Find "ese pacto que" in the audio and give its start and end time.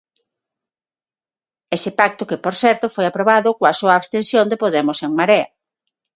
1.75-2.41